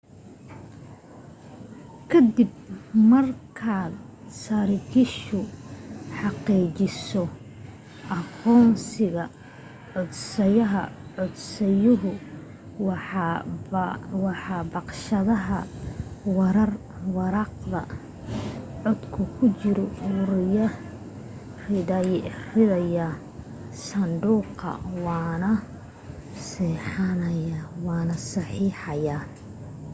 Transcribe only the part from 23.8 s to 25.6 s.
sanduuqa waanu